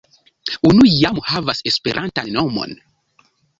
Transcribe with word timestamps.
Unu 0.69 0.87
jam 0.93 1.19
havas 1.27 1.63
esperantan 1.73 2.35
nomon. 2.41 2.77